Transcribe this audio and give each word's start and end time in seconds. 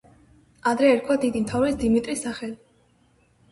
ადრე 0.71 0.89
ერქვა 0.93 1.17
დიდი 1.27 1.43
მთავრის 1.45 1.79
დიმიტრის 1.83 2.27
სახელი. 2.29 2.59